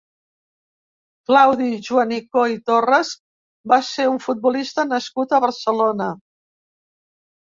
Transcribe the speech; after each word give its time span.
Claudi 1.31 1.65
Juanico 1.89 2.45
i 2.53 2.57
Torres 2.69 3.11
va 3.73 3.79
ser 3.89 4.07
un 4.13 4.17
futbolista 4.23 4.87
nascut 4.95 5.37
a 5.37 5.41
Barcelona. 5.45 6.09